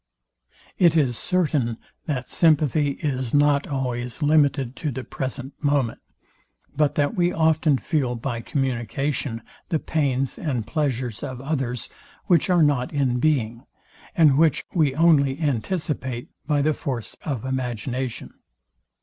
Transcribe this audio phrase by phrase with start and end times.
[0.79, 5.99] It is certain, that sympathy is not always limited to the present moment,
[6.75, 11.87] but that we often feel by communication the pains and pleasures of others,
[12.25, 13.67] which are not in being,
[14.17, 18.33] and which we only anticipate by the force of imagination.